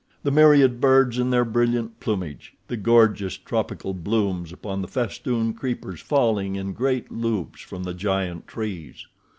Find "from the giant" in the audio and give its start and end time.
7.61-8.47